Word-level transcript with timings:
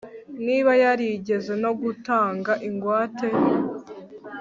niba 0.45 0.71
yarigeze 0.83 1.53
no 1.63 1.71
gutanga 1.81 2.51
ingwate 2.67 3.27